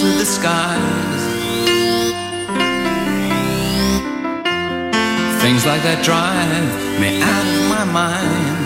[0.00, 1.22] To the skies.
[5.42, 8.56] Things like that drive me out of my mind.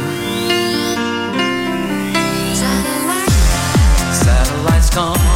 [4.15, 5.36] Satellites gone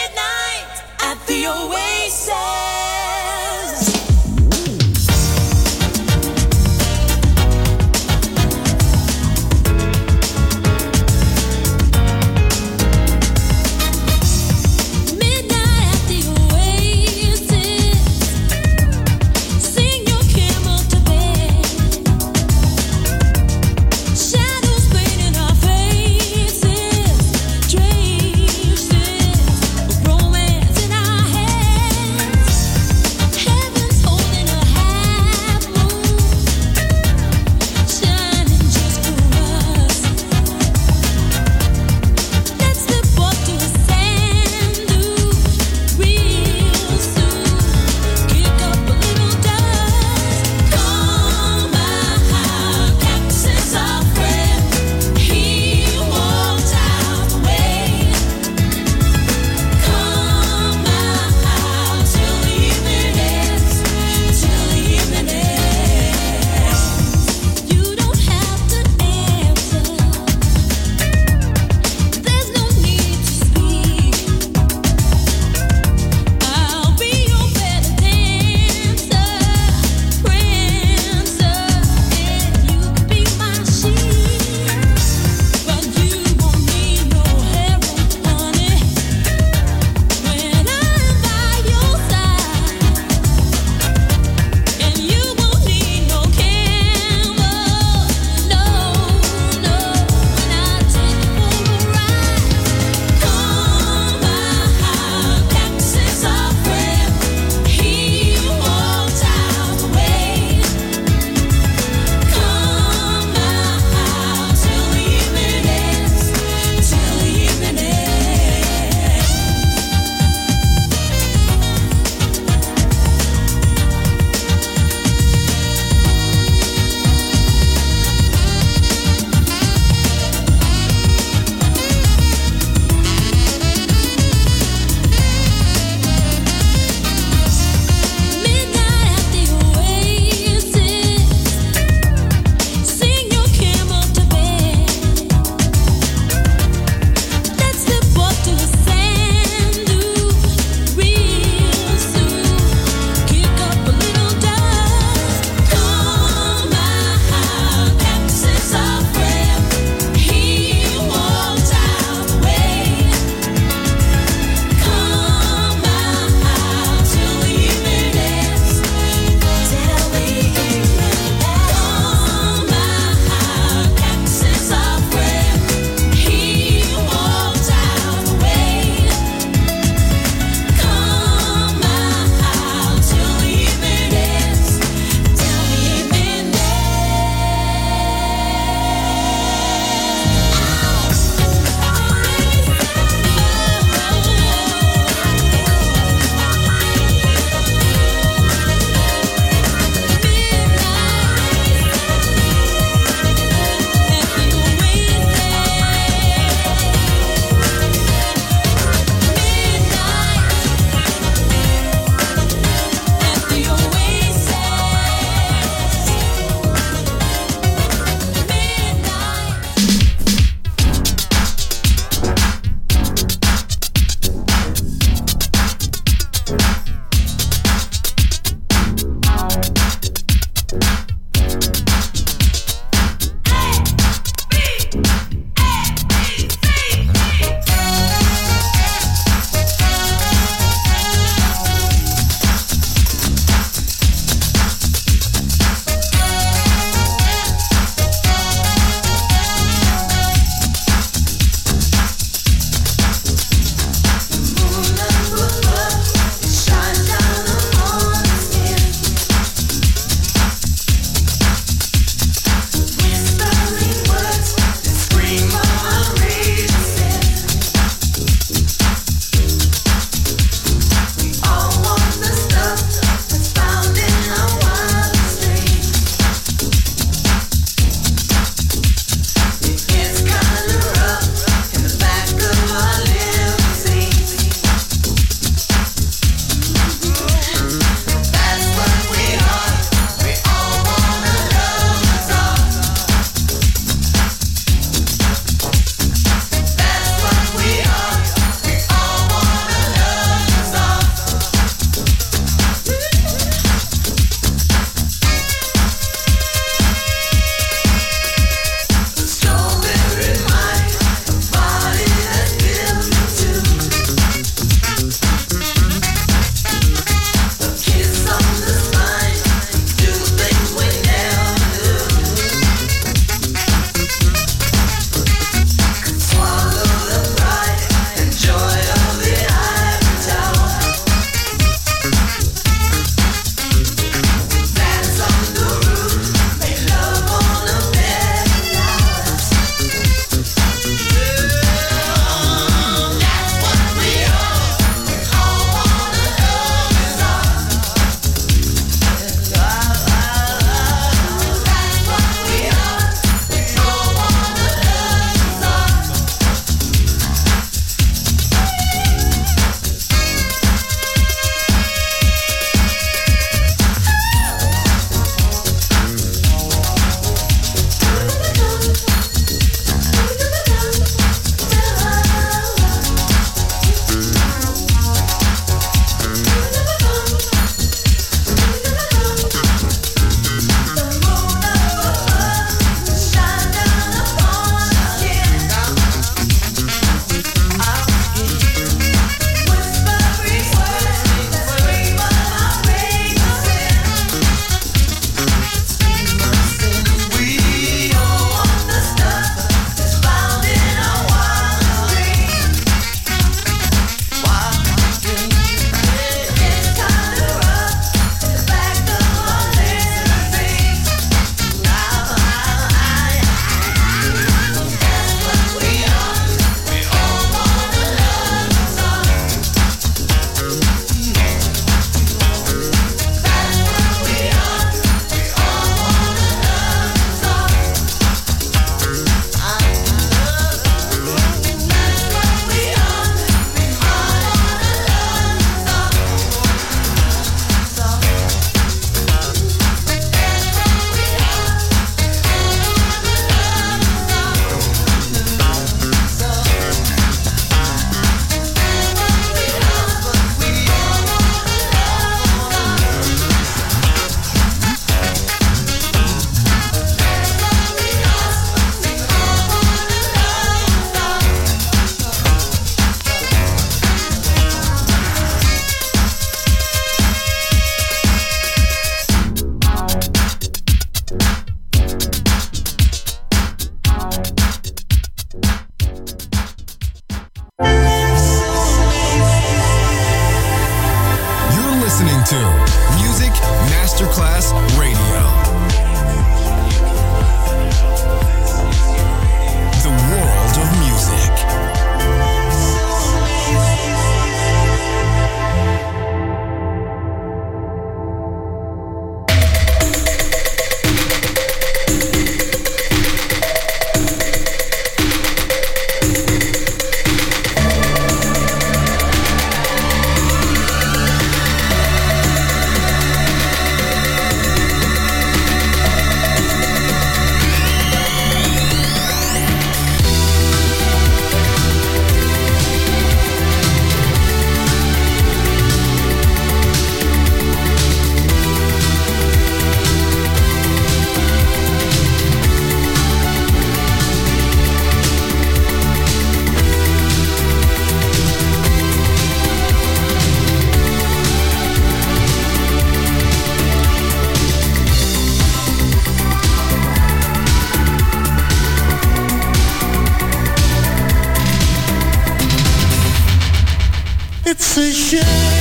[555.31, 555.80] shine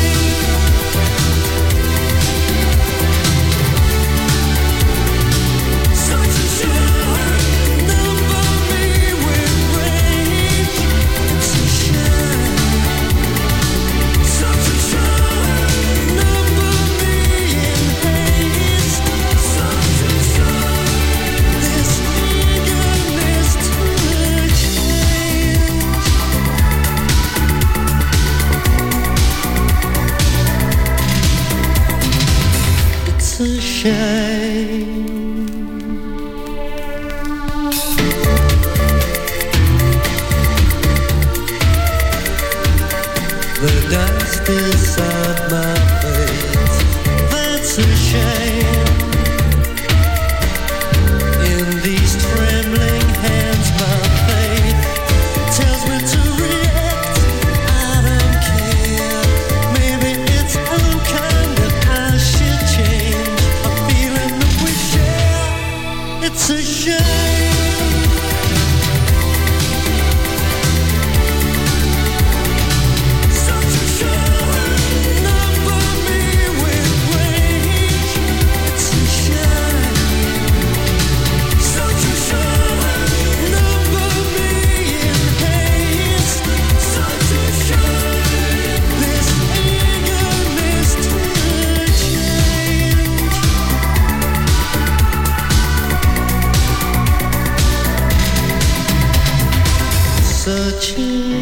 [100.50, 100.96] 这是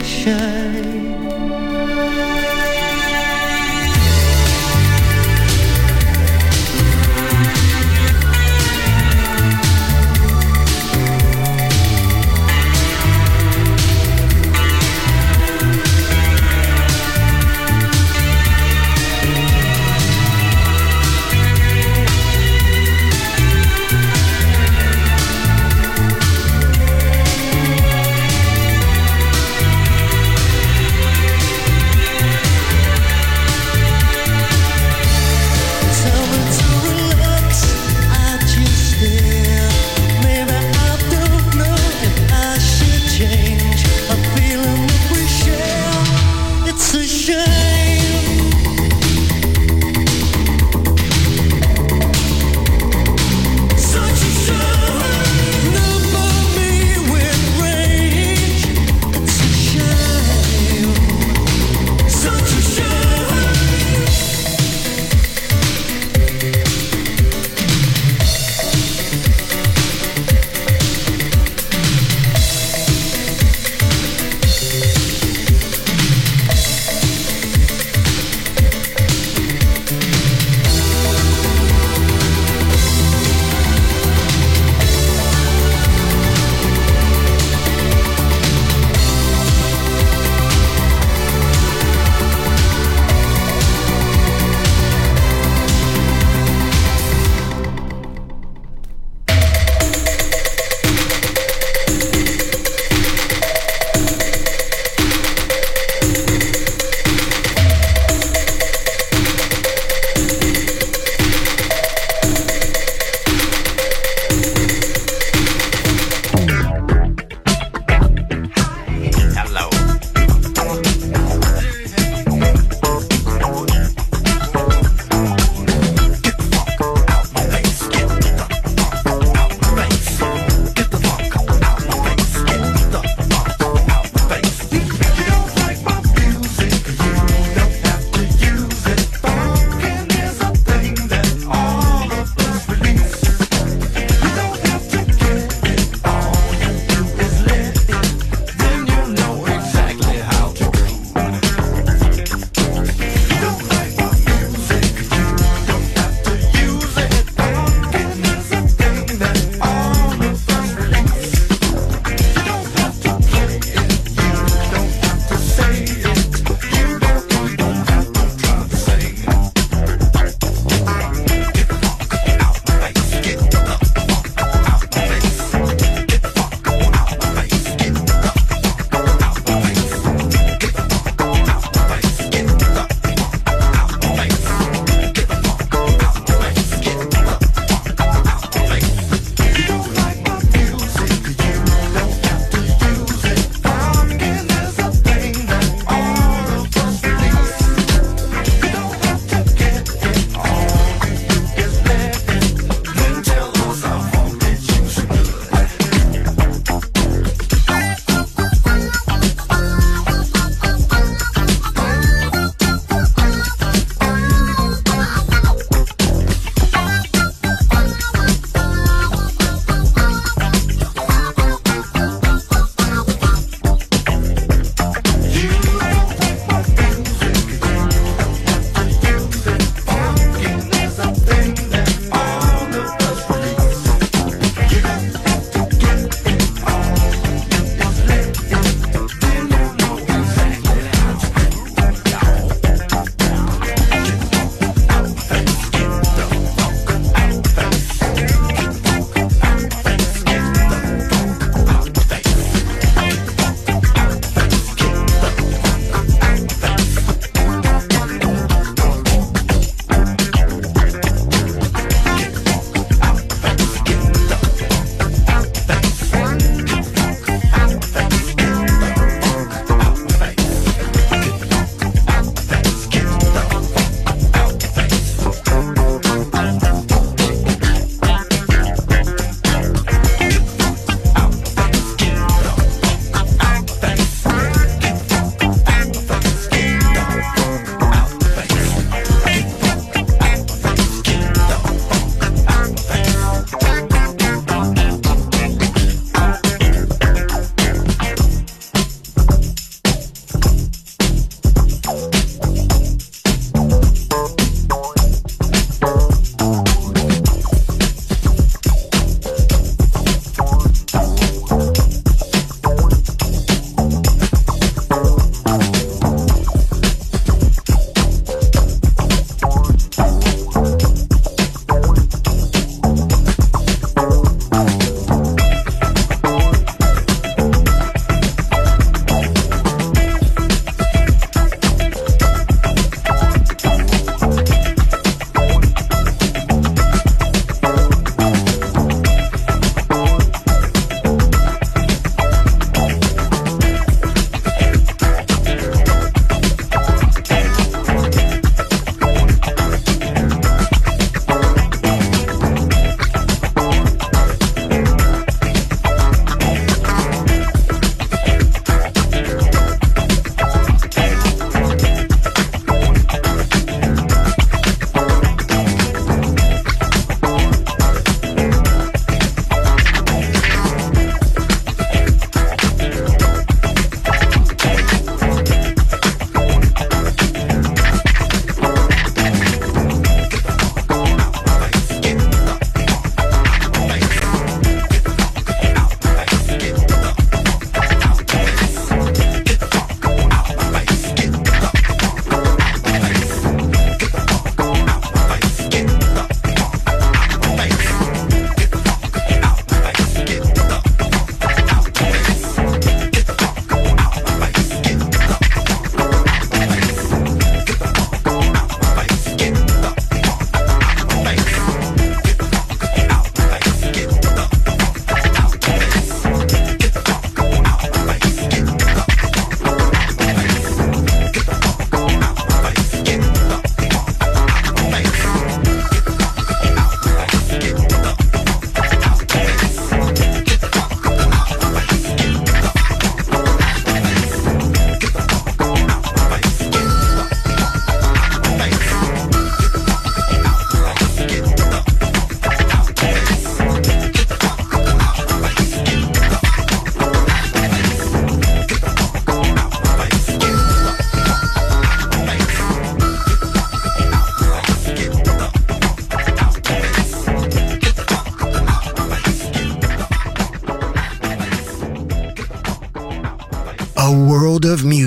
[0.04, 0.34] 谁？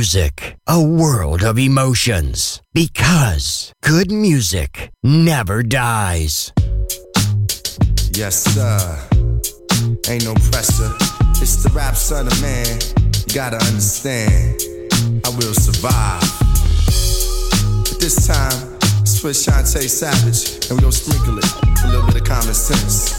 [0.02, 2.60] music, a world of emotions.
[2.74, 6.52] Because good music never dies.
[8.18, 8.82] Yes, sir.
[10.10, 10.90] Ain't no pressure.
[11.38, 12.80] It's the rap son of man.
[13.14, 14.58] You gotta understand,
[15.24, 16.26] I will survive.
[17.86, 22.08] But this time, it's for Chantay Savage, and we gon' sprinkle it with a little
[22.08, 23.14] bit of common sense.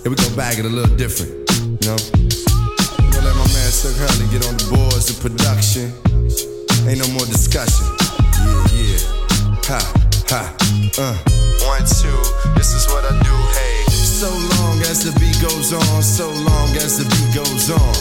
[0.00, 2.00] And we go bag it a little different, you know?
[3.12, 6.05] Gonna let my man Silk Hurley get on the boards of production.
[6.88, 7.84] Ain't no more discussion.
[8.46, 8.98] Yeah, yeah.
[9.66, 9.80] Ha,
[10.30, 10.54] ha,
[10.98, 11.18] uh.
[11.66, 12.14] One, two,
[12.54, 13.82] this is what I do, hey.
[13.90, 17.94] So long as the beat goes on, so long as the beat goes on.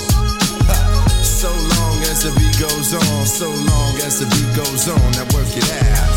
[0.70, 1.06] Ha.
[1.24, 5.12] So long as the beat goes on, so long as the beat goes on.
[5.14, 6.15] Now work it out.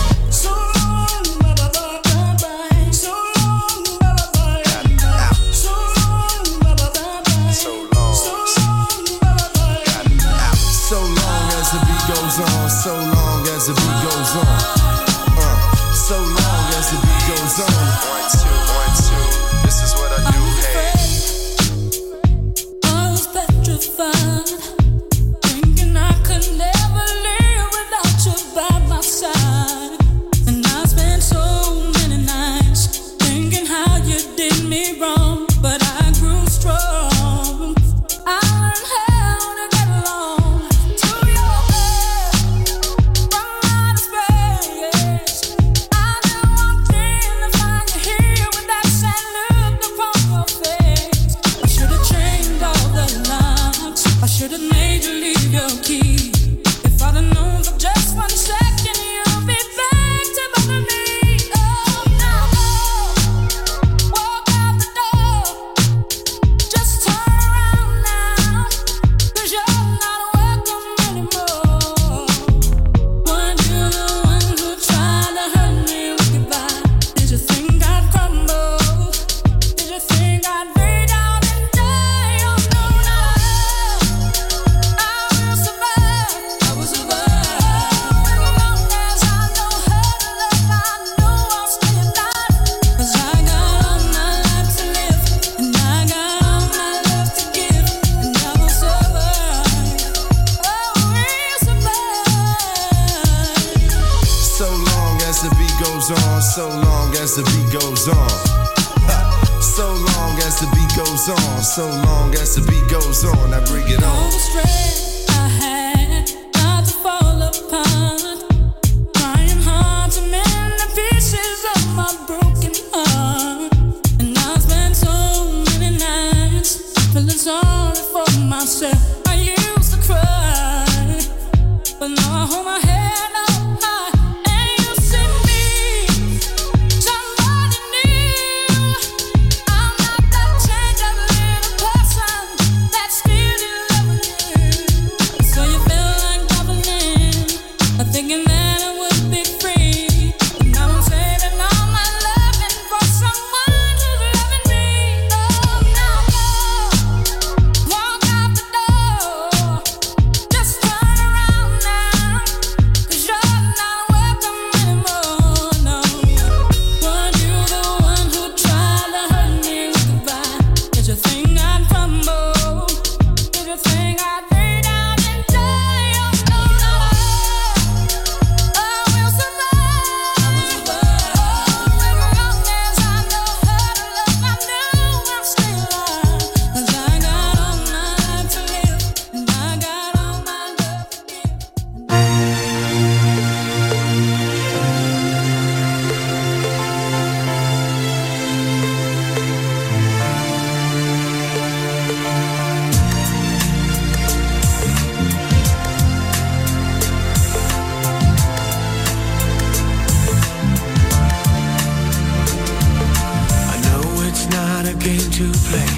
[215.39, 215.98] to play.